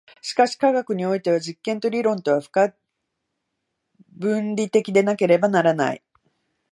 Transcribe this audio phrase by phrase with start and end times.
[0.23, 2.73] しかし科学においては実験と理論とは不可
[4.17, 6.01] 分離的でなければならない。